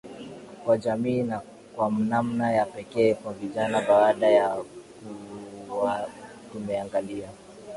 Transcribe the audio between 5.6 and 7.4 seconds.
kuwa tumeangalia